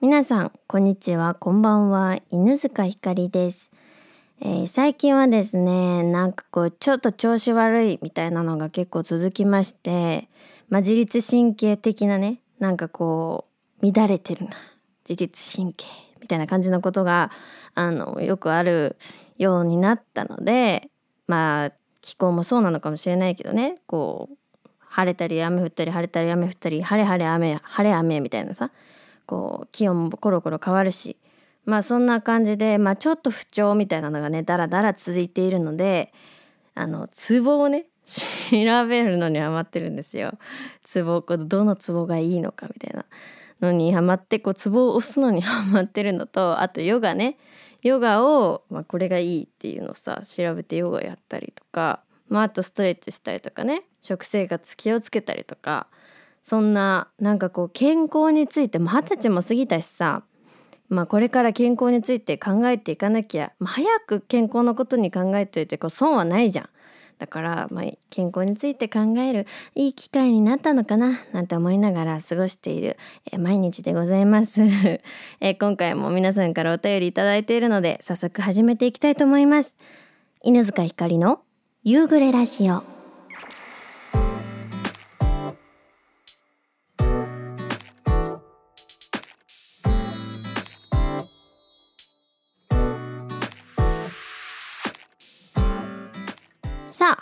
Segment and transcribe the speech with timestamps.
[0.00, 1.34] 皆さんこんにちは。
[1.34, 2.20] こんばんは。
[2.30, 3.72] 犬塚ひかりです、
[4.40, 10.28] えー最近はですねなんかこうちょっと調子悪いみたいなのが結構続きまして、
[10.68, 13.46] まあ、自律神経的なねなんかこ
[13.82, 14.52] う乱れてるな。
[15.08, 15.84] 自律神経
[16.20, 17.32] みたいな感じのことが
[17.74, 18.96] あのよくある
[19.36, 20.90] ようになったので
[21.26, 21.72] まあ
[22.02, 24.28] 気候もそうなのかもしれないけどねこ
[24.64, 28.70] う晴れたり雨降ったり晴れたり雨降ったり晴れ晴れ雨晴れ雨みたいなさ
[29.28, 31.18] こう気温もコロコロ変わるし
[31.66, 36.14] まあそんな感じで、まあ、ちょっと不調みたいなのがねだらだら続いているので
[36.74, 40.38] あのツボをね調べるのにハマってるんですよ。
[40.82, 43.04] ツボこうどのツボがいいのかみたいな
[43.60, 47.36] のにハマってこうツボを押すのにハマってるのとあとヨガね
[47.82, 55.86] ヨガを、まあ、これがいいっていうのをさ調べてヨガやったりとか、まあ、あとストレッチしたりとかね食生活気をつけたりとか
[56.42, 60.22] そんななんかこう健康について二十歳も過ぎたしさ
[60.88, 66.68] まあこれから健康について考えていかなきゃ、まあ、早く健康のことに考えていてこう損はないじゃん。
[67.18, 72.96] だから、まあ、健康について考えるいい機会になったのかななんて思いながら過ごしている、
[73.36, 74.62] 毎日でございます、
[75.40, 79.76] え今回も皆さんからお便りいただいているので早速始めていきたいと思います。
[80.44, 81.40] 犬塚ひかりの
[81.82, 82.97] 夕暮れラジオ。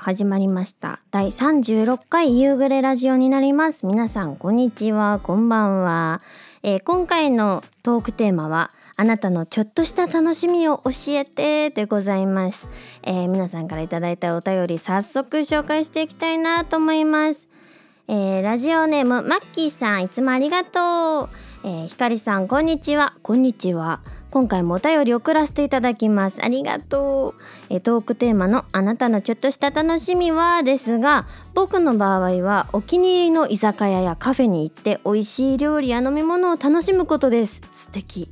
[0.06, 1.00] 始まりました。
[1.10, 3.86] 第36回夕暮れラジオになります。
[3.86, 5.18] 皆さんこんにちは。
[5.20, 6.20] こんばんは、
[6.62, 12.68] えー今回のトークテーマはあなたのちょっとした楽しみを教えてでございます、
[13.02, 17.48] えー皆さんからいただいたお便り早速紹介していきたいなと思います。
[18.06, 21.28] えーラジオネームマッキーさんいつもありがとう、
[21.64, 23.14] えー、ひかりさんこんにちは。
[23.24, 23.98] こんにちは。
[24.36, 26.44] 今回もお便り送らせていただきます。
[26.44, 27.34] ありがと
[27.70, 37.62] う、えトークテーマのあなたのちょっとした楽しみはですが僕の場合はお気に入りの居酒屋やカフェに行って美味しい料理や飲み物を楽しむことです。
[37.72, 38.28] 素敵。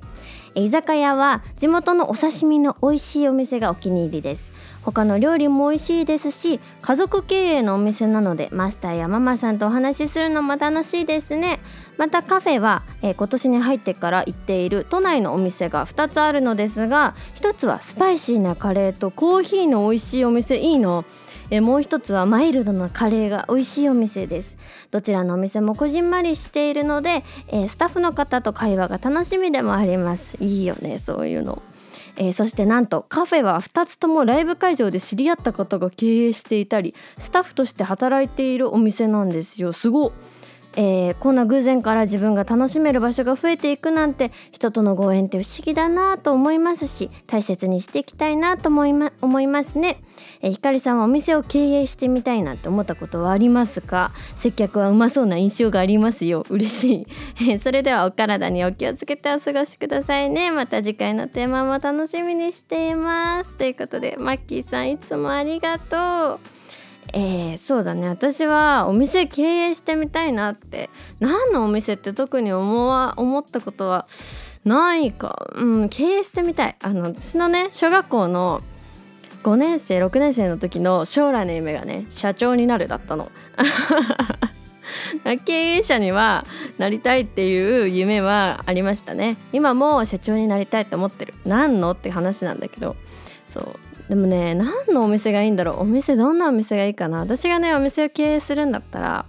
[0.55, 4.53] え居酒屋は地元のお刺身の美味しいお店がお気に入りです。
[4.85, 11.61] 他の料理も美味しいですし家族経営のお店なのでマスターやママさんとお話しするのも楽しいですね。
[11.97, 21.05] またカフェは、えー今年に入ってから行っている都内のお店が2つあるのですが1つはスパイシーなカレーとコーヒーの美味しいお店いいの。
[21.51, 24.57] えーもう一つはマイルドなカレーが美味しいお店です。
[24.91, 30.37] どちらのお店もこじんまりしているので、えースタッフの方と会話が楽しみでもあります。
[30.41, 31.63] いいよねそういうの。
[32.17, 39.73] えーそしてなんとカフェは2つともライブ会場で知り合った方が経営していたりスタッフとして働いているお店なんですよ。
[39.73, 40.13] すごっ。
[40.77, 50.01] えーこんな偶然から自分が楽しめる場所が増えていくなんて人とのご縁って不思議だなと思いますし大切にしていきたいなと思い,、ま、思いますね、
[50.43, 54.11] えーひかりさんはお店を経営してみたいなって思ったことはありますか？
[54.39, 56.45] 接客はうまそうな印象がありますよ。
[56.51, 57.07] 嬉しい、
[57.41, 60.51] えーそれではお体にお気をつけてお過ごしくださいね。
[60.51, 63.55] また次回のテーマも楽しみにしています。
[63.57, 66.54] ということでマッキーさんいつもありがとう。
[67.17, 68.09] えーそうだね。
[68.09, 70.91] 私はお店経営してみたいなって。
[71.21, 74.05] 何のお店って特に思わ思ったことは
[74.65, 76.77] ないか、うん、経営してみたい。
[76.83, 78.61] あの私のね小学校の
[79.45, 83.31] 5年生6年生の時の将来の夢がね社長になるだったの。
[85.47, 86.45] 経営者には
[86.79, 89.37] なりたいっていう夢はありましたね。
[89.53, 91.35] 今も社長になりたいって思ってる。
[91.45, 92.97] 何のって話なんだけど。
[93.49, 93.94] そう。
[94.09, 95.81] でもね何のお店がいいんだろう。
[95.81, 97.21] お店どんなお店がいいかな。
[97.21, 99.25] 私がねお店を経営するんだったら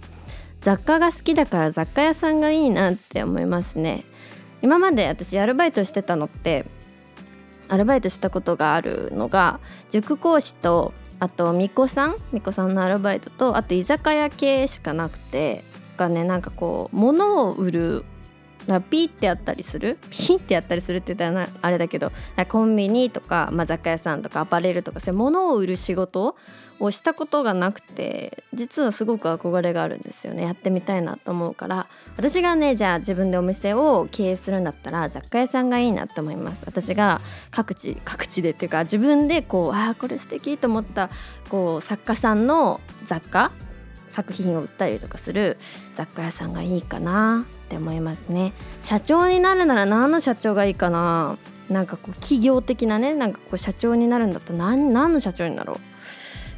[0.60, 4.04] 雑貨が好きだから雑貨屋さんがいいなって思いますね。
[4.62, 6.66] 今まで私アルバイトしてたのって
[7.68, 9.60] アルバイトしたことがあるのが
[9.90, 15.64] 塾講師とあと巫女さん巫女さんのアルバイトとあと居酒屋系しかなくて
[15.96, 18.04] がねなんかこう物を売る
[18.66, 19.98] なピーってやったりする？
[20.10, 22.10] ピーってやったりするって言ったらあれだけど
[22.48, 26.36] コンビニとか、まあ、雑貨屋さんとかアパレルとかそういう物を売る仕事
[26.78, 30.42] をしたことがなくて実はすごく憧れがあるんですよね。
[30.44, 31.86] やってみたいなと思うから。
[32.16, 36.64] 私がねじゃあ自分でお店を経営するんだったら雑貨屋さんがいいなと思います。
[36.66, 37.20] 私が
[37.50, 41.08] 各地各地でっていうか自分でこうああこれ素敵と思った
[41.48, 43.52] こう作家さんの雑貨
[44.16, 45.58] 作品を売ったりとかする
[45.94, 48.54] 雑貨屋さんがいいかなって思いますね。
[48.80, 51.36] 社長になるなら何の社長がいいかな
[51.68, 55.76] なんかこう企業的なねなんかこう社長になるんだったら何何の社長になろう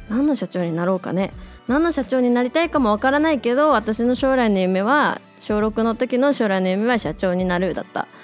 [0.09, 1.31] 何の社長になろうかね
[1.67, 8.07] 何の社長になりたいかもわからないけど私の将来の夢は小6の時の将来の夢は社長になるだった。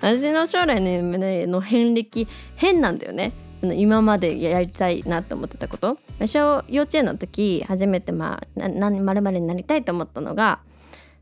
[0.00, 3.32] 私の将来の夢の遍歴変なんだよね。
[3.62, 5.98] 今までやりたいなと思ってたこと。
[6.26, 10.60] 小幼稚園の時初めてまあ何まるになりたいと思ったのが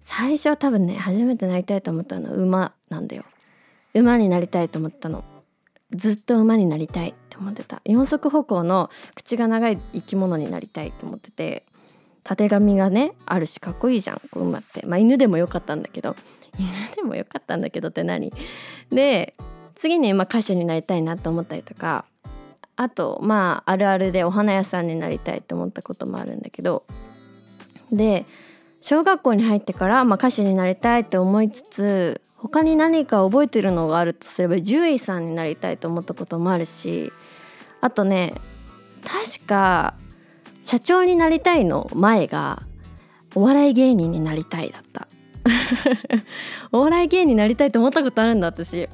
[0.03, 3.25] 最初は多分ね初めてなりたいと思ったのは馬なんだよ。
[3.95, 5.25] 馬になりたいと思ったの。
[5.91, 7.83] ずっと馬になりたいって思ってた。
[7.85, 11.65] 四足歩行の口が長い生き物になりたいと思ってて
[12.25, 14.87] たてがみがねあるしかっこいいじゃんこう馬って。
[14.87, 16.17] まあ犬でもよかったんだけど。
[16.59, 18.33] 犬でもよかったんだけどって何？
[18.91, 19.35] で
[19.75, 22.05] 次にま歌手になりたいなと思ったりとか
[22.81, 26.85] あとまああるあるでお花屋さんになりたいと思ったこともあるんだけど。
[27.93, 28.25] で
[28.81, 37.13] 小学校に入ってから、まあ、歌手になりたいって思いつつ他に何か覚えてるのがあるとすれば獣医さんになりたいと思ったこともあるし
[37.81, 38.35] あとね
[39.03, 39.95] 確か
[40.63, 42.61] 社長になりたいの前が
[43.35, 45.09] お笑い芸人になりたいだった。
[46.71, 48.89] お笑い芸人になりたいと思ったことあるんだ私。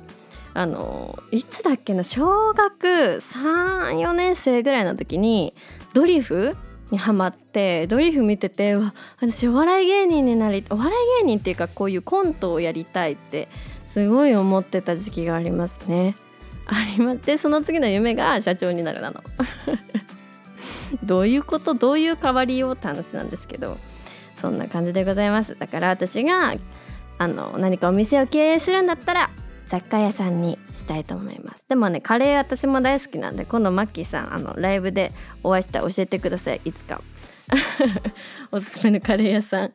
[0.54, 5.52] あのいつだっけな小学34年生ぐらいの時に
[5.94, 6.56] ドリフ
[6.92, 13.48] にハマってドリフ見ててわ私お笑い芸人になりお笑い芸人っていうかこういうコントをやりたいって
[13.86, 16.14] すごい思ってた時期がありますね。
[16.66, 19.20] ありますでその次の夢が社長になるなの。
[21.02, 21.74] どういうこと？
[21.74, 22.74] どういう変わりよう？
[22.74, 23.76] って話なんですけど
[24.36, 26.54] そんな感じでございますだから私が
[27.18, 29.30] あの何かお店を経営するんだったら
[29.66, 31.64] 雑貨屋さんにしたいと思います。
[31.68, 35.10] でもねカレー私も大好きなんで今度マッキーさんあのライブで
[35.42, 36.60] お会いしたら教えてください。
[36.64, 37.00] いつか。
[38.50, 39.74] おすすめのカレー屋さん教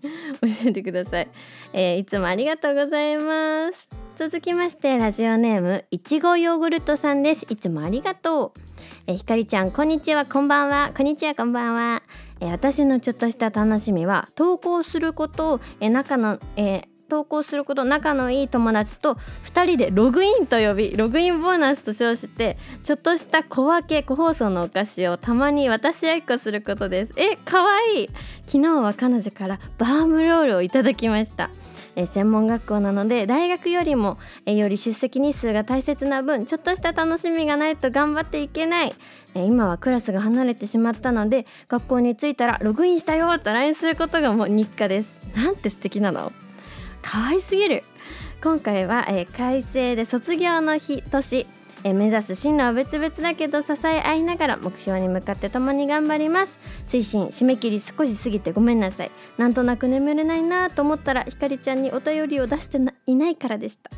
[0.65, 1.27] えてください、
[1.71, 3.89] えー、いつもありがとうございます。
[4.17, 7.45] 続きましてラジオネームいちごヨーグルトさんです。
[7.49, 8.59] いつもありがとう。
[9.07, 10.25] えひかりちゃんこんにちは。
[10.25, 10.91] こんばんは。
[10.95, 12.03] こんにちはこんばんは。
[12.41, 15.61] え私のちょっとした楽しみは投稿すること。
[15.79, 19.15] え仲のえ投稿すること仲のいい友達と
[19.53, 27.13] 2人でログインと呼びログインボーナスと称してちょっとした小分け個包装のお菓子をたまに渡し合いっこすることです。
[27.17, 28.07] えかわいい。
[28.45, 31.49] 昨日は彼女からバームロールをいただきました。
[31.95, 38.93] え専門学校なので大学よりもえより出席日数が大切な分ちょっとした楽しみがないと頑張っていけない。
[39.35, 45.19] え今はクラスが離れてしまったので学校に着いたらログインしたよと LINE することがもう日課です。
[45.35, 46.31] なんて素敵なの。
[47.01, 47.83] 可愛すぎる。
[48.41, 51.45] 今回は、えー、改正で卒業の日年
[51.83, 56.59] え目指す進路は別々だけど支え合いながら目標に向かって共に頑張ります。
[56.87, 59.11] 追伸締め切り少し過ぎてごめんなさい。
[59.37, 63.89] なんとなく眠れないなと思ったらひかりちゃんにお便りを出していないからでした。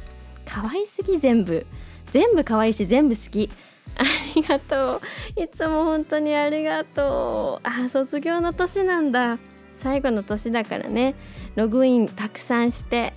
[0.45, 1.65] 可愛すぎ全部。
[2.05, 3.49] 全部可愛いし全部好き。
[3.97, 4.03] あ
[4.35, 5.01] りがとう。
[5.41, 7.67] いつも本当にありがとう。
[7.67, 9.39] あ卒業の年なんだ。
[9.81, 11.15] 最後の年だからね。
[11.55, 13.13] ログインたくさんして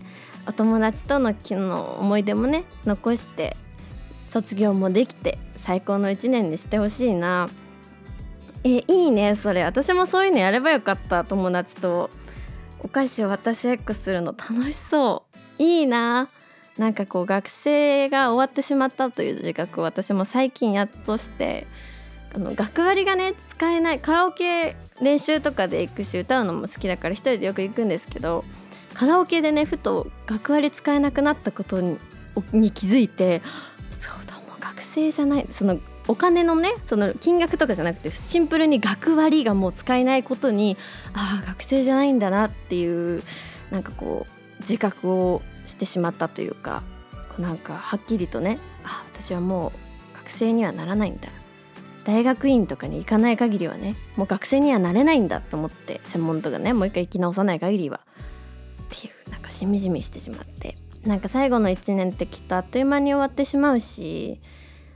[0.46, 3.56] お友達との昨の思い出もね残して
[4.30, 7.48] 卒業もできて最高の1年にしてほしいな。
[8.64, 9.62] えいいねそれ。
[9.64, 12.10] 私もそういうのやればよかった友達と。
[12.80, 15.24] お菓子を渡し X するの楽しそ
[15.58, 15.62] う。
[15.62, 16.28] いいな。
[16.76, 21.66] なんかこう学生が終わってしまったという自覚を私も最近やっとして
[22.34, 28.44] あの学割がね使えないカラオケ練習とかで行くし歌うのも好きだから一人でよく行くんですけど
[28.92, 31.96] カラオケでねふと学割使えなくなったことに
[32.52, 33.42] に気づいて
[33.88, 35.78] そうだもう学生じゃないその
[36.08, 40.76] お金のねその金額とかじゃなくてシンプルに学割がもう使えないことに
[41.12, 43.22] ああ学生じゃないんだなっていう
[43.70, 46.82] なんかこう自覚をしてしまったというか
[47.38, 49.72] なんかはっきりとねあ私はも
[50.14, 51.28] う学生にはならないんだ。
[52.04, 58.00] 大学院とかに行かない限りはねもう学生にはなれないんだと思って専門とかねもう一回生き直さない限りは。
[58.84, 60.76] っていうなんかしみじみしてしまって。
[61.06, 64.40] なんか最後の1年ってきっとあっという間に終わってしまうし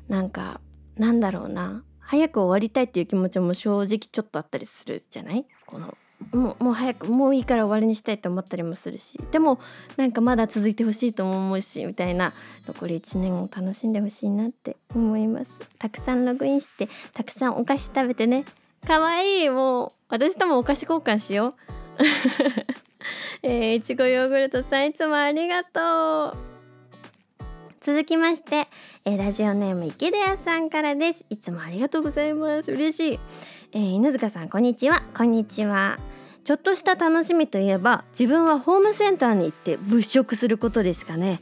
[0.09, 0.61] なんか
[0.97, 1.85] なんだろうな。
[2.01, 5.47] 早く終わりたいっていう気持ちも正直ちょっとあったりするじゃない？
[5.67, 5.95] この
[6.33, 9.19] もうもう早くもういいから終わりにしたいと思ったりもするし。
[9.31, 9.59] でも
[9.97, 12.33] なんかまだ続いてほしいとも思うしみたいな
[12.67, 15.53] 残り1年を楽しんでほしいなって思います。
[15.79, 18.45] たくさんログインしてたくさんお菓子食べてね。
[18.87, 21.55] かわいいもう私ともお菓子交換しよう。
[23.43, 26.49] えー、いちごヨーグルトさんいつもありがとう。
[27.81, 28.67] 続きまして、
[29.05, 31.25] えー、ラジオネーム池田屋さんからです。
[31.31, 32.71] いつもありがとうございます。
[32.71, 33.21] 嬉しい。
[33.73, 35.03] えー、犬塚さんこんにちは。
[35.15, 35.99] こんにちは、
[36.45, 41.39] ちょっとした楽しみといえば自分はホームセンターに行って物色することですかね。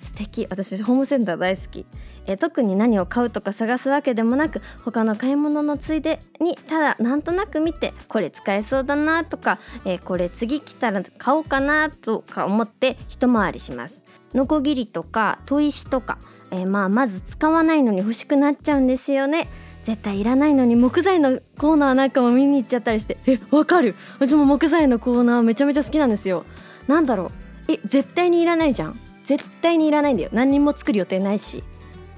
[0.00, 0.48] 素敵。
[0.50, 1.86] 私ホームセンター大好き。
[2.26, 14.04] え特に何を買うとか探すわけでもなく他の買い物のついでにただなんとなく見てこれ使えそうだなとか、えこれ次来たら買おうかなとか思って一回りします。
[14.34, 16.18] ノコギリとか砥石とか、
[16.50, 19.46] えまあまず使わないのに欲しくなっちゃうんですよね
[19.88, 23.94] 絶対いらないのに木材のコーナーなんかも見に行っちゃったりしてえわかる。
[24.20, 26.44] うちも木材のコーナーめちゃめちゃ好きなんですよ。
[26.88, 27.30] なんだろ
[27.68, 27.72] う。
[27.72, 29.00] え絶対にいらないじゃん。
[29.24, 30.28] 絶対にいらないんだよ。
[30.30, 31.64] 何にも作る予定ないし。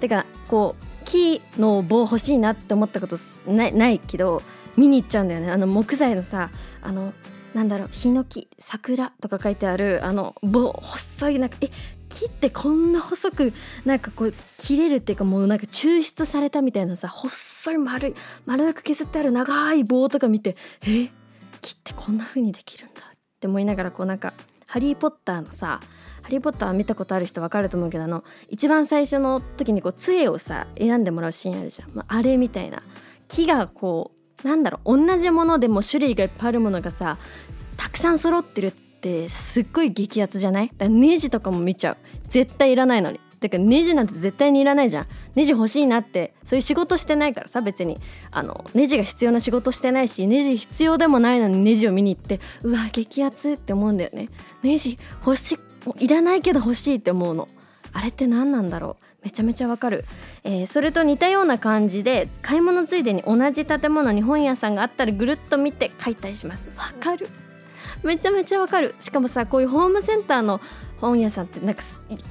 [0.00, 4.42] てかこう木の棒欲しいなって思ったことないないけど
[4.76, 5.52] 見に行っちゃうんだよね。
[5.52, 6.50] あの木材のさ
[6.82, 7.14] あの
[7.54, 7.88] なんだろう。
[7.92, 11.70] ヒノキ桜とか書いてあるあの棒細いなんかえ
[12.10, 13.52] 木ってこんな細く
[13.86, 18.14] なんかこう切れるっていうかもうなんか抽出されたみたいなさ細い丸い
[18.44, 21.08] 丸く削ってある長い棒とか見てえ
[21.60, 24.34] 木ってこんな風にできるんだって思いながらこうなんか
[24.66, 25.80] 「ハリー・ポッター」のさ
[26.22, 32.82] 「ハリー・ポッター」見たことある人わかると思うけどあの一番最初の時にこう杖をさ選んでもらうシーンあるじゃん、まあ、あれみたいな
[33.28, 34.10] 木がこ
[34.42, 37.18] うなんだろう同じものでも種類がいっぱいあるものがさ
[37.76, 40.68] たくさん揃ってるってってすっごい激アツじゃない？
[40.68, 41.96] だからネジとかも見ちゃう。
[42.24, 43.18] 絶対いらないのに。
[43.40, 45.06] だからネジなんて絶対にいらないじゃん。
[45.34, 46.34] ネジ欲しいなって。
[46.44, 47.96] そういう仕事してないからさ別に。
[48.30, 54.28] あのネジが必要な仕事してないしネジ必要でもないのにネジを見に行ってうわ激アツって思うんだよね。
[54.62, 55.58] ネジ欲し
[55.98, 57.48] いいらないけど欲しいって思うの。
[57.94, 59.04] あれって何なんだろう？
[59.24, 60.04] めちゃめちゃわかる、
[60.44, 66.70] えー、それと似たような感じで買い物ついでに同じ建物に本屋さんがあったらぐるっと見て買いたりします。
[66.76, 67.26] わかる。
[68.02, 68.94] めちゃめちゃわかる。
[69.00, 70.60] しかもさこういうホームセンターの
[71.00, 71.82] 本屋さんってなんか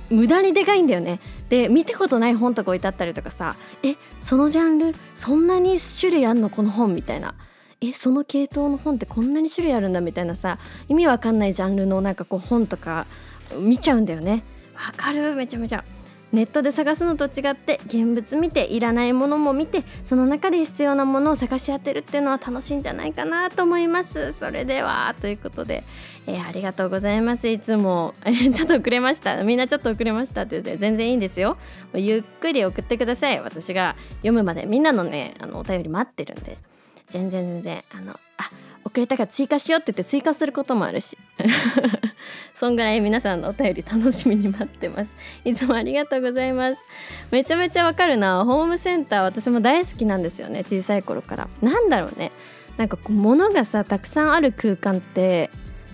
[0.09, 1.19] 無駄にでかいんだよね。
[1.49, 7.35] で見たことない本とか置いてあったりとかさえそのジャンルそんなに種類あんのこの本みたいな。
[7.81, 10.57] えその系統の本ってこんなに種類あるんだみたいなさ
[10.89, 13.05] 意味わかんないジャンルのなんかこう本とか
[13.57, 14.43] 見ちゃうんだよね。
[14.75, 15.83] わかるめちゃめちゃ。
[16.31, 24.31] ネットで探すのと違って現物見ていらないものも見てその中で必要なものを探し当てるっていうのは楽しいんじゃないかなと思います。
[24.31, 25.83] それではということで、
[26.27, 27.48] えー、ありがとうございます。
[27.48, 29.43] いつも、えー、ちょっと遅れました。
[29.43, 31.57] みんなちょっと遅れましたって言って全然いいんですよ。
[31.93, 33.41] ゆっくり送ってください。
[33.41, 36.57] 私が読むまでみんなのねあのお便り待ってるんで。
[37.09, 38.15] 全然全然あのあ
[38.86, 41.17] 遅れたから追加しようって言って追加することもあるし。
[42.59, 45.13] そんぐらい皆さんのお便り楽しみに待ってます。
[45.45, 46.81] いつもありがとうございます。
[47.31, 48.43] めちゃめちゃわかるな。
[48.43, 50.65] ホームセンター私も大好きなんですよね。
[50.65, 51.47] 小さい頃から。
[51.61, 52.33] なんだろうね。
[52.75, 55.49] なんかこう物がさたくさんある空間って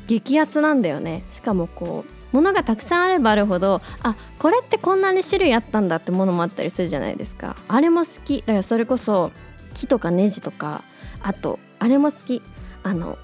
[0.08, 1.22] 激アツなんだよね。
[1.32, 7.56] しかもこう物がたくさんあればあるほどあこれってこんなに種類あったんだってものもあったりするじゃないですか。
[7.68, 8.40] あれも好き。
[8.40, 9.32] だからそれこそ
[9.76, 10.82] 木とかネジとか
[11.22, 12.42] あとあれも好き。
[12.82, 13.20] あの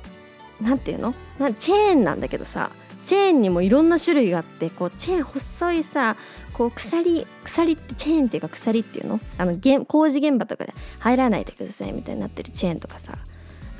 [0.62, 1.16] 何ていうの？
[1.40, 2.70] なチェーンなんだけどさ。
[3.06, 6.16] チェーンにもいろんな種類があってこうチェーン細いさ
[6.54, 9.20] こう鎖鎖ってチェーンっていうか鎖っていうの？
[9.38, 13.14] あの工事現場とかで入らないでくださいみたいになってるチェーンとかさ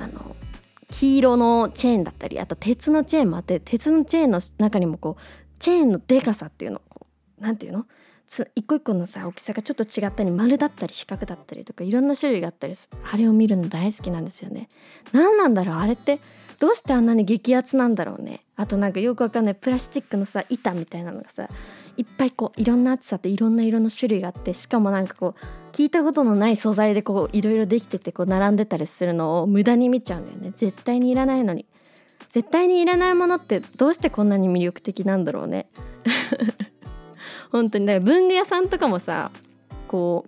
[0.00, 0.36] あの
[0.88, 5.22] 黄色のチェーンだったりあと鉄のチェーンもあって鉄のチェーンの中にもこう
[5.58, 7.06] チェーンのでかさっていうのこ
[7.38, 7.86] うなんていうの？
[8.54, 12.72] 一個一個のさ大きさがちょっと違ったり丸だったり四角だったりとかいろんな種類があったり
[13.12, 14.68] あれを見るの大好きなんですよね。
[15.12, 15.76] 何なんだろう？
[15.76, 16.18] あれって
[16.62, 18.44] どうしてあんなに激アツなんだろうね。
[18.54, 19.56] あとなんかよくわかんない。
[19.56, 21.48] プラスチックのさ板みたいなのがさ
[21.96, 30.52] いっぱいこういろんな厚さといろんな色の種類があってしかもなんかこう聞いたことのない素材でこういろいろできててこう並んでたりするのを無駄に見ちゃうんだよね。
[30.56, 31.66] 絶対にいらないのに。
[32.30, 35.66] 絶対にいらないものってどうしてこんなに魅力的なんだろうね。
[37.50, 37.86] 本当に。
[37.86, 39.32] だから文具屋さんとかもさ
[39.88, 40.26] こ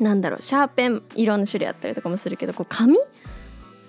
[0.00, 2.96] うなんだろうシャーペンいろんな種類あったりとかもするけどこう紙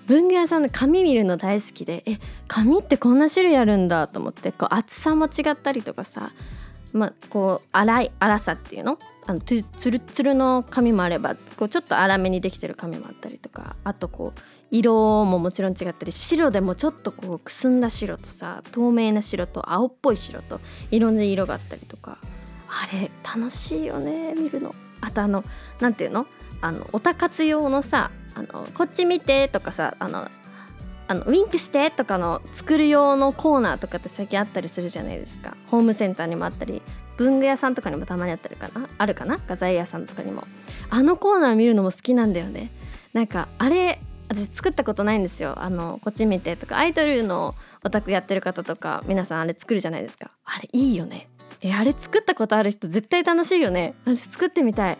[0.06, 6.32] 文具屋さんで紙見るの大好きでえ紙ってこんな種類あるんだと思ってこう厚さも違ったりとかさ
[6.92, 8.98] まあこう粗い粗さっていうの？
[9.26, 22.18] あのつつるつるの紙もあればこうちょっと粗めにできてる紙もあったりとかあとこう色ももちろん違ったり白でもちょっとこうくすんだ白とさ透明な白と青っぽい白といろんな色があったりとか。
[22.76, 24.72] あれ楽しいよね見るの。
[25.00, 25.44] あとあの
[25.80, 26.26] 何ていうの？
[26.64, 30.26] あのおたかつ用のさあのこっち見てとかさあの
[31.08, 35.58] あのウィンクしてとかの作る用のコーナーとかって最近あったりするじゃないですか。
[35.66, 36.80] ホームセンターにもあったり
[37.18, 38.88] 文具屋さんとかにもたまにあったりかな？
[38.96, 39.36] あるかな？
[39.46, 40.42] 画材屋さんとかにも。
[40.88, 42.70] あのコーナー見るのも好きなんだよね。
[43.12, 45.52] なんかあれ私作ったことないんですよ。
[45.58, 46.78] あのこっち見てとか。
[46.78, 47.54] アイドルの
[47.84, 50.30] オタクやってる方とか皆さんあれ作るじゃないですか。
[50.46, 51.28] あれいいよね。
[51.60, 53.94] えあれ作ったことある人絶対楽しいよね。
[54.06, 54.98] 私作ってみたい。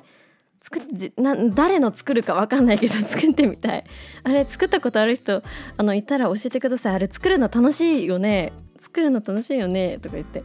[0.65, 3.85] 作っじな誰の作るか分かんないけど 作ってみたい。
[4.25, 5.43] あれ作ったことある人
[5.77, 6.95] あのいたら教えてください。
[6.95, 8.51] あれ作るの楽しいよね。
[8.81, 9.99] 作るの楽しいよね。
[9.99, 10.43] とか言って。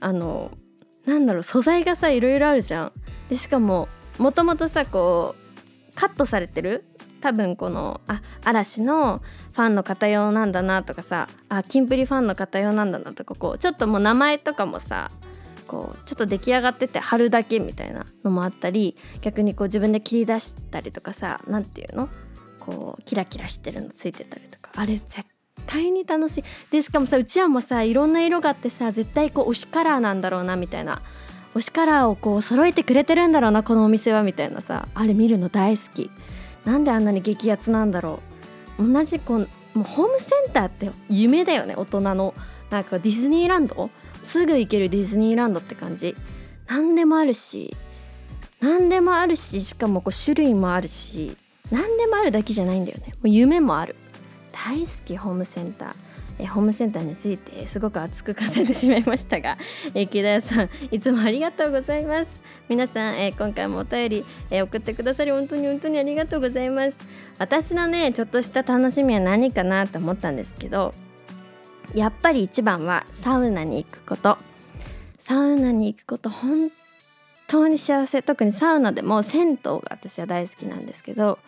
[0.00, 0.50] あの
[1.06, 2.92] なんだろう素材がさいろいろあるじゃん。
[3.28, 3.86] でしかも
[4.18, 6.84] もともとさこうカットされてる？
[7.20, 15.10] 多分このあ嵐のファンの方用なんだなとかさあキンプリファンの方用なんだなとかこうちょっともう名前とかもさ
[15.70, 22.08] こうちょっと出来上がってて貼るだけみたいなのもあったり逆にこう自分で切り出したりとかさ何て言うの？
[22.58, 24.72] こうキラキラしてるのついてたりとか。
[24.74, 25.22] あれ絶
[25.66, 26.44] 対に楽しい。
[26.72, 31.02] でしかもさうちわもさいろんな色があってさ絶対こう推しカラーなんだろうなみたいな。
[31.54, 36.10] 推しカラーをこう揃えてくれてるんだろうなこのお店はみたいなさあれ見るの大好き。
[36.64, 38.20] なんであんなに激アツなんだろ
[38.78, 38.92] う。
[38.92, 39.46] 同じこうも
[39.76, 42.34] うホームセンターって夢だよね大人の。
[42.70, 43.90] なんかディズニーランド
[44.24, 46.14] すぐ行けるディズニーランドって感じ。
[46.66, 47.74] 何でもあるし
[48.60, 51.36] 何でもあるししかもこう種類もあるし
[51.72, 53.14] 何でもあるだけじゃないんだよね。
[53.14, 53.96] もう夢もある。
[54.52, 55.94] 大好きホームセンター。
[56.40, 59.58] えホームセンターについてすごく熱く語ってしまいましたが、
[59.94, 62.44] え木田さんいつもありがとうございます。
[62.68, 66.96] 皆さん、え今回もお便り、え送ってくださり本当に本当にありがとうございます。
[67.38, 70.92] 私のねちょっとした楽しみは何かなと思ったんですけど
[71.94, 74.38] やっぱり一番はサウナに行くこと。
[75.18, 76.70] サウナに行くこと本
[77.46, 78.22] 当に幸せ。
[78.22, 81.38] 特にサウナでも銭湯が私は大好きなんですけど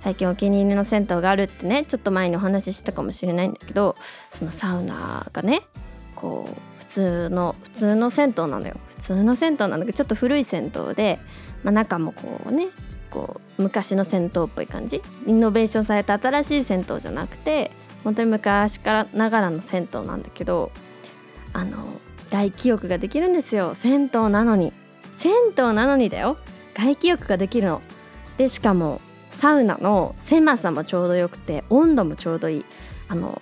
[0.00, 3.96] 最近お気に入りの銭湯があるってねちょっと前にお話ししたかもしれないんだけど
[4.30, 5.62] そのサウナがね
[6.14, 8.76] こう普通の普通の銭湯なのよ。
[8.88, 11.18] 普通の銭湯なんだけどちょっと古い銭湯で、
[11.62, 12.68] まあ、中もこうね
[13.10, 15.02] こう昔の銭湯っぽい感じ。
[15.26, 17.70] イノベーションされた新しい銭湯じゃなくて
[18.04, 20.70] 本当に昔からながらの銭湯なんだけど
[21.52, 21.84] あの
[22.30, 23.74] 外気浴ができるんですよ。
[23.74, 24.72] 銭湯なのに。
[25.16, 26.36] 銭湯なのにだよ。
[26.74, 27.80] 外気浴ができるの。
[28.36, 32.64] でしかもサウナの狭さもちょうどよくて温度もちょうどいい。
[33.08, 33.40] あの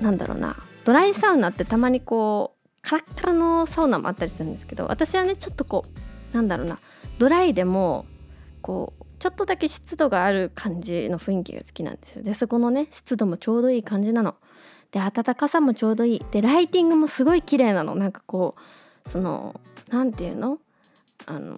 [0.00, 0.56] なんだろうな。
[0.84, 5.84] ドライサウナってたまにこうカラッカラのサウナもあったりするんですけど私はねちょっとこ
[6.32, 6.78] うなんだろうな。
[7.18, 8.06] ドライでも
[8.62, 12.22] こうちょっとだけ湿度がある感じの雰囲気が好きなんですよ。
[12.22, 14.36] でそこのね湿度もちょうどいい感じなの。
[14.92, 16.26] で暖かさもちょうどいい。
[16.30, 17.94] でライティングもすごい綺麗なの。
[17.94, 18.56] なんかこ
[19.04, 20.58] うその何て言うの？
[21.26, 21.56] あの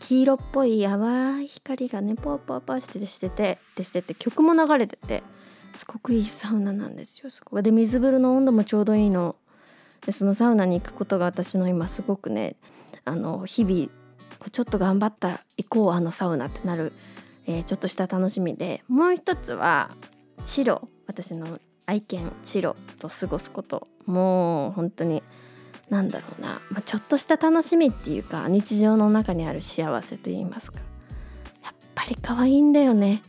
[0.00, 5.22] 黄色っぽい淡い光がねポワポワポワしてしててでしてて曲も流れてて
[5.74, 7.30] すごくいいサウナなんですよ。
[7.30, 9.36] そこで水風呂の温度もちょうどいいの。
[10.04, 12.56] でそのサウナに行くことが私の今すごくね
[13.04, 13.88] あの日々
[14.50, 16.92] ちょっと頑張ったら行こうあのサウナってなる、
[17.46, 19.90] えー、ちょっとした楽しみでもう一つは
[20.44, 23.86] チロ私の愛犬チロと過ごすこと。
[24.06, 25.22] もう本当に
[25.90, 30.80] 何だろうな、まあ、ちょっとした楽しみっていうか日常の中にある幸せと言いますか。
[31.62, 33.22] やっぱり可愛いんだよね。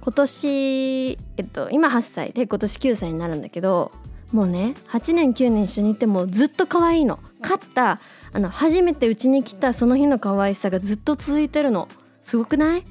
[0.00, 3.92] 今年、えっと、今8歳で今年9歳になるんだけど
[4.32, 7.20] もうね8年9年一緒にいてもずっと可愛いの。
[7.40, 8.00] 勝った
[8.34, 11.88] あの初めてうちに来たその日の可愛さがずっと続いてるの。
[12.22, 12.84] すごくない？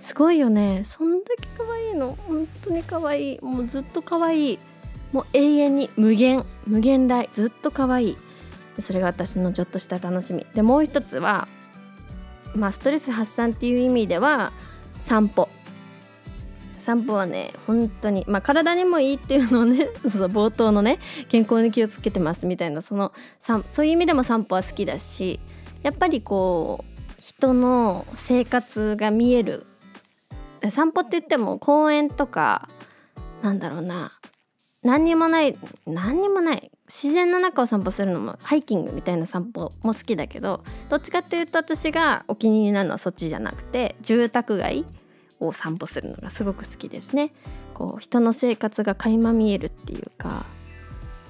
[0.00, 0.82] すごいよね。
[0.84, 2.16] そんだけ可愛いの。
[2.28, 3.40] 本当に可愛い。
[3.40, 4.58] もうずっと可愛い。
[5.12, 6.44] もう永遠に無限。
[6.66, 7.28] 無限大。
[7.32, 8.16] ずっと可愛い。
[8.78, 10.46] それが私のちょっとした楽しみ。
[10.54, 11.48] でもう一つは
[12.54, 14.52] まあストレス発散っていう意味では
[15.06, 15.48] 散歩。
[16.84, 23.12] 散歩はね本当にまあ体にもいいっていうのをね そう冒頭のね健康に気をつけてますみたいなその
[23.72, 25.40] そういう意味でも散歩は好きだし
[25.82, 29.66] やっぱりこう人の生活が見える。
[30.70, 32.70] 散歩って言っても公園とか
[33.42, 34.10] なんだろうな
[34.82, 44.86] 何にもない何にもない自然の中を散歩するのもハイキングみたいな散歩も好きだけどどっちかっていうと私がお気に入りなのはそっちじゃなくて住宅街
[45.48, 47.32] を散歩するのがすごく好きですね。
[47.74, 50.44] こう人の生活が垣間見えるっていうか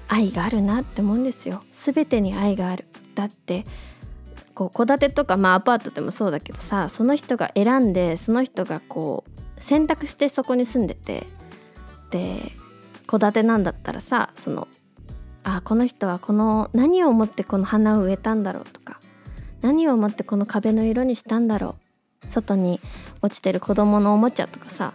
[0.07, 1.63] 愛があるなって思うんですよ。
[1.73, 2.85] 全てに愛がある。
[3.15, 3.63] だって
[4.53, 11.25] こう戸建てとかまあアパートでもそうだけどさその人が選んでその人がこう選択してそこに住んでて
[12.11, 12.51] で
[13.07, 14.67] 戸建てなんだったらさその
[15.43, 18.99] あこの人はこの何を思ってこの花を植えたんだろうとか
[19.61, 21.84] 何を思ってこの壁の色にしたんだろう
[22.29, 22.79] 外に
[23.21, 24.93] 落ちてる子供のおもちゃとかさ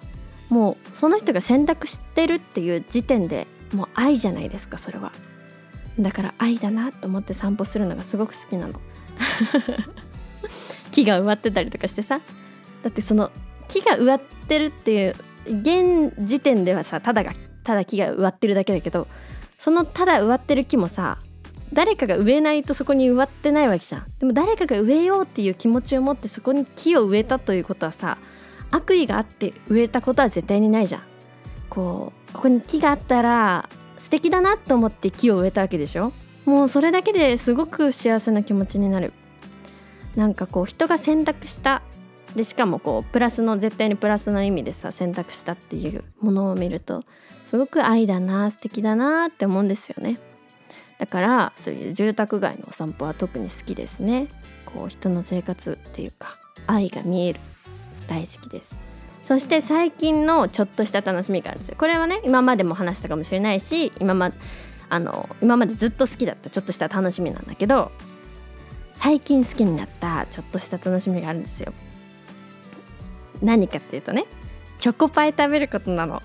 [0.48, 5.12] もうその人が選択してるっていう時点でもう愛じゃないですかそれは。
[5.98, 8.80] だから愛だなと思って散歩するのがすごく好きなの。
[10.90, 12.20] 木が植わってたりとかしてさ。
[12.82, 13.30] だってその
[13.68, 15.14] 木が植わってるっていう
[15.46, 19.06] 現時点ではさただがただ木が植わってるだけだけど
[19.58, 21.18] そのただ植わってる木もさ
[21.72, 24.04] 誰かが植えないとそこに植わってないわけじゃん。
[24.18, 28.18] でも誰かが植えようっていう気持ちを持ってそこに木を植えたということはさ
[28.70, 31.02] 悪意があって植えたことは絶対にないじゃん。
[31.68, 36.12] こうここに木があったら素敵だなと思って木を植えたわけでしょ？
[36.44, 39.12] もうそれだけですごく幸せな気持ちになる。
[40.16, 41.82] なんかこう人が選択した。
[42.34, 47.02] でしかもこうプラスの絶対にプラスの意味でさ選択したっていうものを見ると
[47.46, 50.16] すごく愛だな素敵だなって思うんですよね。
[51.00, 54.28] だからそういう住宅街のお散歩は特に好きですね。
[54.66, 56.36] こう人の生活っていうか
[56.66, 57.40] 愛が見える。
[58.06, 58.76] 大好きです。
[59.22, 61.76] そして最近のちょっとした楽しみがあるんですよ。
[61.78, 64.30] これはね今までも話したかもしれないし今ま
[64.90, 67.92] あの今までずっと好きだったちょっとした楽しみなんだけど
[68.92, 71.72] 最近好きになったちょっとした楽しみがあるんですよ。
[73.40, 74.26] 何かっていうとね
[74.78, 76.20] チョコパイ食べることなの。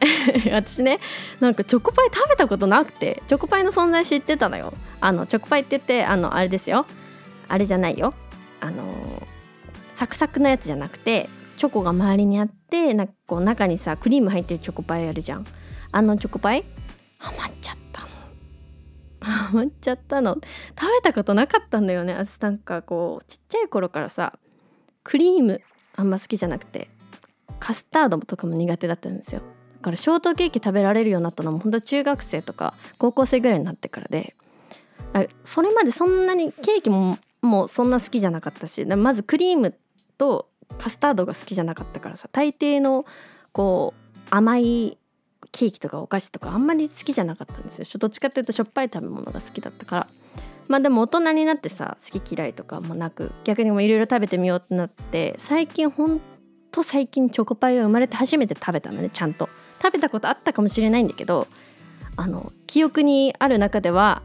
[0.52, 1.00] 私ね
[1.40, 4.72] なんかチョコパイ食べたことなくてチョコパイの存在知ってたのよ。
[5.00, 6.86] あのチョコパイって言ってあのあれですよ。
[7.48, 8.14] あれじゃないよ。
[8.60, 9.22] あの
[9.94, 15.44] サクサクのやつじゃなくてチョコが周りにあってなんかこう中にさクリーム入ってるチョコパイあるじゃん。
[15.90, 16.64] あのチョコパイ？
[17.18, 18.08] ハマっちゃったの。
[19.20, 20.34] ハマっちゃったの。
[20.78, 22.14] 食べたことなかったんだよね。
[22.14, 24.38] 私なんかこうちっちゃい頃からさ
[25.02, 25.60] クリーム
[25.96, 26.88] あんま好きじゃなくて
[27.58, 29.42] カスタードとかも苦手だったんですよ。
[29.82, 34.34] からショートケーキ食べられるようになったのも本当中学生とか高校生ぐらいになってからで
[35.44, 39.74] それまでそんなにケーキももうそんな好きじゃなかったしまずクリーム
[40.18, 43.06] とカスタードが好きじゃなかったからさ大抵の
[43.52, 44.98] こう甘い
[45.52, 47.86] ケーキとかお菓子とかあんまり好きじゃなかったんですよ。
[47.98, 50.06] どっちかっていうとしょっぱい食べ物が好きだったから。
[50.68, 56.20] まあでも大人になってさ好き嫌いとかもなく逆にもいろいろ食べてみようってなって最近ほん
[56.70, 59.48] と最近チョコパイが生まれて初めて食べたのねちゃんと。
[59.82, 61.46] 食べたことあったかもしれないんだけど
[62.16, 64.22] あの記憶にある中では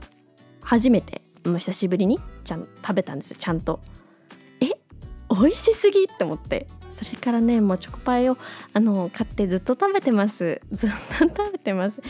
[0.63, 3.79] 初めてもう久しぶりにちゃん食べたんですよちゃんと。
[4.62, 4.71] え？
[5.29, 6.67] 美味しすぎって思って。
[6.91, 8.38] それからねもうチョコパイを
[8.73, 10.62] あの買ってずっと食べてます。
[10.71, 12.01] ずっと食べてます。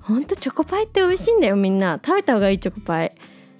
[0.00, 2.00] ほんとチョコパイって美味しいんだよみんな。
[2.04, 3.12] 食べた方がいいチョコパイ。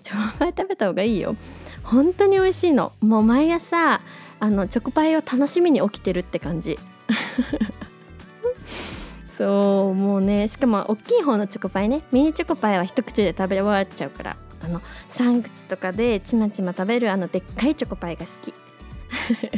[0.02, 1.36] チョコパイ食べた方がいいよ。
[1.84, 2.92] 本当に美味しいの。
[3.00, 4.00] もう毎朝
[4.42, 6.76] あのチョコパイを楽しみに起きてるって感じ。
[9.24, 12.02] そうもうねしかも大きい方のチョコパイね。
[12.10, 14.36] ミニチョコパイは一口で食べ終わっちゃうから。
[14.64, 14.80] あの
[15.14, 18.52] 3口とかでちまちま食べるあのでっかいチョコパイが好き。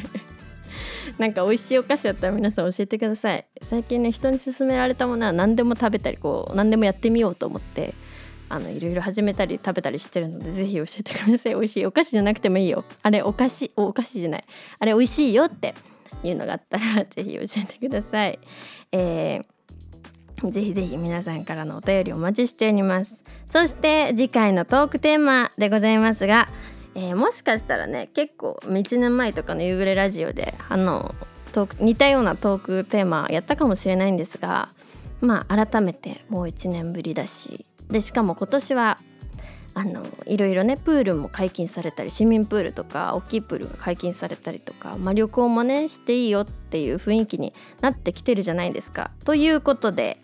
[1.19, 3.47] なんか美味しいお菓子だったら皆さん教えてください。
[3.63, 7.95] 最近ね人に勧められたものは何でも食べたりこう何でもやってみようと思って。
[8.55, 11.55] あのいろいろ始めたり食べたりしてるのでぜひ教えてください。
[11.55, 12.85] 美味しいお菓子じゃなくてもいいよ。
[13.03, 14.45] あれお菓子お菓子じゃない
[14.79, 15.75] あれ美味しいよって
[16.23, 18.39] いうのがあったらぜひ教えてください、
[18.93, 23.17] えー、ぜひぜひ皆さんからのお便りお待ちしております。
[23.49, 26.49] そして次回のトークテーマでございますが、
[26.95, 31.13] えー、もしかしたらね結構道の前とかの夕暮れラジオであの
[31.53, 34.69] トーク似たようなトークテーマやったかもしれないんですが
[35.21, 38.99] まあ改めてもう1年ぶりだしでしかも今年は
[39.75, 49.11] あのいろいろねプールも解禁されたり市民プールとか大きいプールが解禁されたりとか、まあ、旅行もねしていいよっていう雰囲気になってきてるじゃないですか。
[49.25, 50.19] ということで、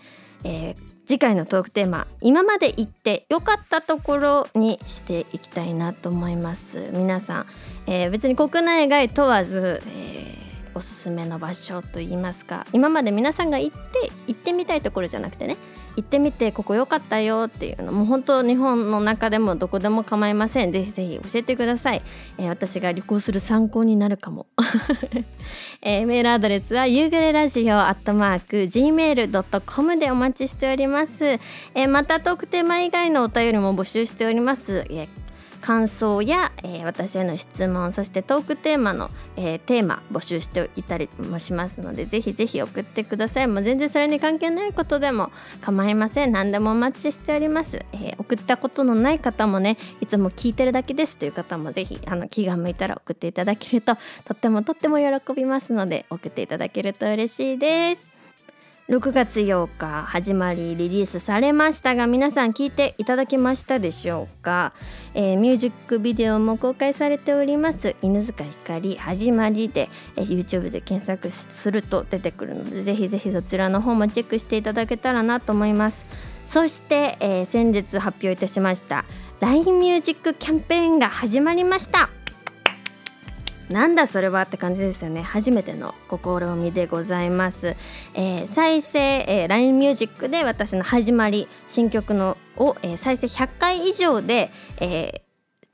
[0.44, 7.46] えー、次回のトークテーマ今まで行って良かったところにしていきたいなと思います皆さん、
[7.86, 15.56] えー、別に国内外問わず、えー、おすすめの場所といいますか今まで皆さんが行って行ってみたいところじゃなくてね
[15.96, 20.72] 行ってみてここ良かったよっていうのも本当日本の中でもどこでも構いません。
[20.72, 22.02] ぜひぜひ教えてください、
[22.38, 24.46] えー、私が旅行する参考になるかも、
[25.82, 35.29] えー、メールアドレスは夕暮れラジオアットマーク gmail.com でお待ちしております、えー、またトークテーマ以外のお便りも募集しております、えー
[35.60, 43.46] 感想や、えー、私への質問そしてトークテーマの、えー、テーマ募集していたりもしますのでぜひぜひ送ってください。
[43.46, 46.32] もう全然それに関係ないことでも構いません。
[46.32, 51.16] 何でもお待ちしております、えー、送ったことのない方もねいつも聞いてるだけです。
[51.16, 53.94] という方もぜひあの気が向いたら送っていただけると
[54.24, 58.09] とってもとっても喜びますので送っていただけると嬉しいです。
[58.90, 64.72] 6月8日始まりリリースされましたが皆さん聞いていただけましたでしょうか、
[65.14, 67.94] えー、ミュージックビデオも公開されております。
[68.02, 76.04] 犬塚ひかり始まりで、えー、YouTube で検索すると出てくるのでぜひぜひそちらの方もチェックしていただけたらなと思います。
[76.48, 79.04] そして、えー、先日発表いたしました
[79.38, 82.10] LINE ミュージックキャンペーンが始まりました。
[83.70, 85.22] なんだそれはって感じですよね。
[85.22, 87.76] 初めての試みでございます、
[88.14, 95.22] えー、再生、えー、LINE ミュージックで私の始まり新曲のを、えー、再生100回以上で、え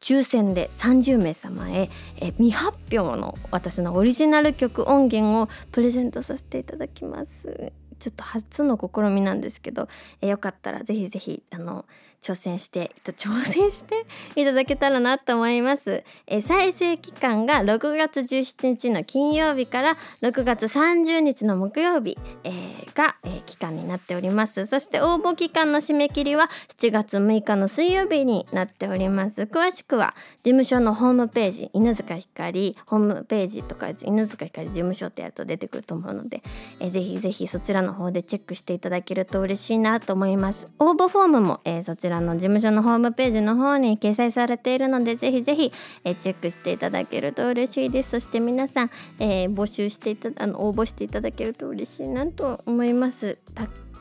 [0.01, 7.73] ー、抽選で30名様へ、えー、未発表の私のオリジナル曲音源をプレゼントさせていただきます。
[7.99, 9.89] ちょっと初の試みなんですけど、
[10.21, 11.87] えー、よかったらぜひぜひあの
[12.23, 24.67] 挑戦して挑戦していただけたらなと思います、 えー、再生期間が6月17日の金曜日から6月30日の木曜日、えー、が、えー、期間になっております。
[24.67, 29.43] そして応募期間の締め切りは7月6日の水曜日になっております。
[29.43, 36.43] 詳しくは事務所のホームページ犬塚ひかりホームページとか犬塚ひかり事務所ってやると出てくると思うので、
[36.81, 40.69] えー、ぜひぜひそちらの方でチェックしていただけると嬉しいなと思います。
[40.79, 45.73] 応募フォームも、えー、そちらちらの事務所のホームページの方に掲載されているのでぜひぜひ、
[46.05, 48.11] えチェックしていただけると嬉しいです。
[48.11, 53.39] そして皆さん、えー、募集していたあの応募していただけると嬉しいなと思います。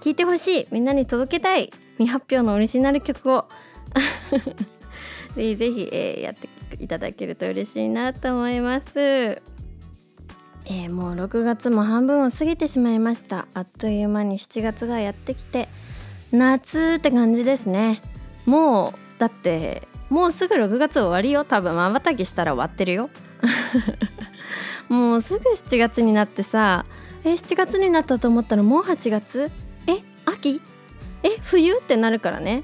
[0.02, 0.68] 聞いてほしい。
[0.72, 1.70] みんなに届けたい。
[1.98, 3.46] 未発表のオリジナル曲を。
[5.36, 9.00] ぜひぜひ、えー、やっていただけると嬉しいなと思います。
[9.00, 13.48] えー、もう6月も半分を過ぎてしまいました。
[13.56, 15.68] あっという間に7月がやってきて
[16.36, 18.02] 夏って感じですね。
[18.46, 21.46] もうだってもうすぐ6月終わりよ。
[21.46, 23.10] 多分まばたきしたら終わってるよ。
[24.90, 26.86] もうすぐ7月になってさ
[27.24, 29.52] え7月になったと思ったらもう8月？
[29.88, 30.62] え秋？
[31.24, 32.64] え冬ってなるからね。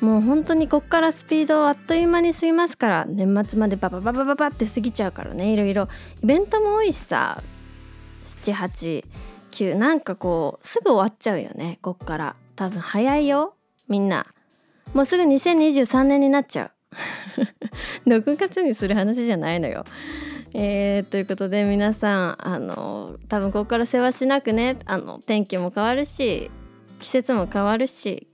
[0.00, 5.52] もう本当にこっからスピードあっという間に過ぎますから年末までババババババって過ぎちゃうからね。
[5.52, 5.88] いろいろ。
[6.22, 7.42] イベントも多いしさ
[8.26, 12.36] 789なんかこうすぐ終わっちゃうよねこっから。
[12.56, 13.54] 多分早いよ。
[13.88, 14.26] みんな。
[14.94, 16.70] もうすぐ2023年になっちゃう。
[18.08, 19.84] 6月にする話じゃないのよ。
[20.54, 24.78] えー、ということで皆さんあの多分ここから世話しなくね。
[24.86, 26.50] あの天気も変わるし
[26.98, 28.26] 季節も変わるし。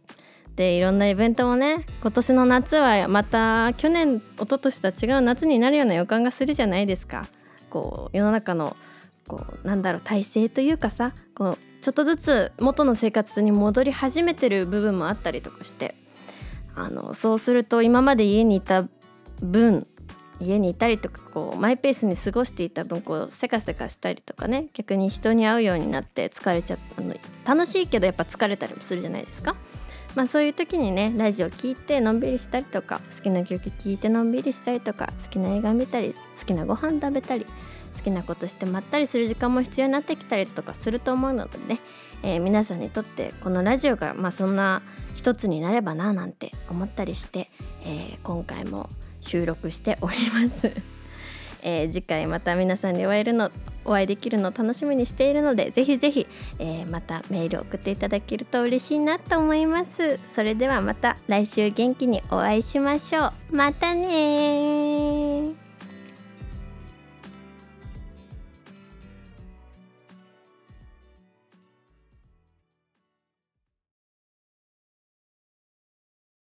[0.55, 7.23] でいろんなイベントもね今年の夏はまた去年一昨年とは違う夏になるような予感がするじゃないですか。
[7.71, 8.77] こう世の中の
[9.29, 15.95] こうなんだろう体制というかさこうちょっとずつ元の生活に戻り始めてる部分もあったりとかして
[16.75, 18.87] あのそうすると今まで家にいた
[19.43, 19.87] 分
[20.41, 29.57] 家にいたりとかこうマイペースに過ごしていた分こうせかせかしたりとかね逆に人に会うようになって疲れちゃったの楽しいけどやっぱ疲れたりもするじゃないですか。
[30.15, 37.47] まあそういう時にねラジオ聴いてのんびりしたりとか好きな曲聴いてのんびりしたりとか好きな映画見たり好きなご飯食べたり
[37.97, 41.79] 好きなことしてまったりする時間も必要になってきたりとかすると思うのでね、
[42.23, 44.83] えー、皆さんにとってこのラジオがまあそんな
[45.17, 47.51] 一つになればななんて思ったりして、
[47.85, 48.89] えー、今回も
[49.21, 50.73] 収録しております。
[51.65, 53.53] え、次回また皆さんにお会えるの
[53.85, 56.27] お会いできるのを楽しみにしているのでぜひぜひ、
[56.59, 60.19] えー、またメール送っていただけると嬉しいなと思います。
[60.35, 63.57] それではまた来週元気にお会いしましょう。
[63.57, 65.72] またね